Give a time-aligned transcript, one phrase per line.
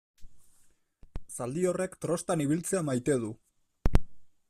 [1.37, 3.33] Zaldi horrek trostan ibiltzea maite du.